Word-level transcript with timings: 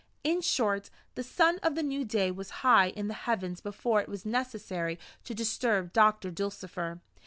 In 0.23 0.41
short, 0.41 0.89
the 1.13 1.21
sun 1.21 1.59
of 1.61 1.75
the 1.75 1.83
new 1.83 2.03
day 2.03 2.31
was 2.31 2.49
high 2.65 2.87
in 2.87 3.07
the 3.07 3.13
heavens 3.13 3.61
before 3.61 4.01
it 4.01 4.09
was 4.09 4.25
necessary 4.25 4.97
to 5.25 5.35
disturb 5.35 5.93
Doctor 5.93 6.31
Dulcifer. 6.31 7.01